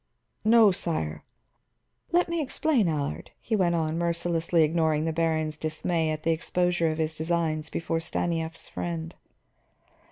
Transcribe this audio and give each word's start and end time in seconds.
"No, 0.43 0.71
sire" 0.71 1.23
"Let 2.11 2.27
me 2.27 2.41
explain, 2.41 2.87
Allard," 2.87 3.29
he 3.39 3.55
went 3.55 3.75
on, 3.75 3.99
mercilessly 3.99 4.63
ignoring 4.63 5.05
the 5.05 5.13
baron's 5.13 5.57
dismay 5.57 6.09
at 6.09 6.23
the 6.23 6.31
exposure 6.31 6.89
of 6.89 6.97
his 6.97 7.15
designs 7.15 7.69
before 7.69 7.99
Stanief's 7.99 8.67
friend. 8.67 9.13